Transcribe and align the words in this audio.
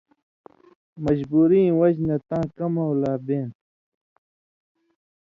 مجبُورِیں 1.03 1.75
وجہۡ 1.79 2.05
نہ 2.07 2.17
تاں 2.27 2.45
کمؤں 2.57 2.93
لا 3.01 3.13
بېں 3.25 3.45
تھہ۔ 3.53 3.57